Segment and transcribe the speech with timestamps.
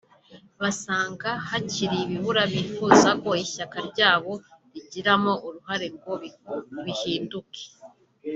[0.61, 4.33] basanga hakiri ibibura bifuza ko ishyaka ryabo
[4.73, 6.11] rigiramo uruhare ngo
[6.85, 7.63] bihinduke